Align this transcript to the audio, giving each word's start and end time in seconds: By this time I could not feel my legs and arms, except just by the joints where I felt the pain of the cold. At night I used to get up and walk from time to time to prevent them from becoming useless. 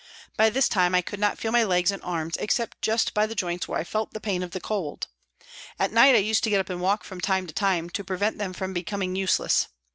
By 0.35 0.49
this 0.49 0.67
time 0.67 0.95
I 0.95 1.03
could 1.03 1.19
not 1.19 1.37
feel 1.37 1.51
my 1.51 1.63
legs 1.63 1.91
and 1.91 2.01
arms, 2.01 2.35
except 2.37 2.81
just 2.81 3.13
by 3.13 3.27
the 3.27 3.35
joints 3.35 3.67
where 3.67 3.77
I 3.79 3.83
felt 3.83 4.13
the 4.15 4.19
pain 4.19 4.41
of 4.41 4.49
the 4.49 4.59
cold. 4.59 5.05
At 5.77 5.91
night 5.93 6.15
I 6.15 6.25
used 6.25 6.43
to 6.45 6.49
get 6.49 6.59
up 6.59 6.71
and 6.71 6.81
walk 6.81 7.03
from 7.03 7.21
time 7.21 7.45
to 7.45 7.53
time 7.53 7.87
to 7.91 8.03
prevent 8.03 8.39
them 8.39 8.51
from 8.53 8.73
becoming 8.73 9.15
useless. 9.15 9.67